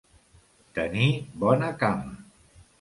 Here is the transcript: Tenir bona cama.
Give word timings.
Tenir 0.79 1.11
bona 1.45 1.71
cama. 1.85 2.21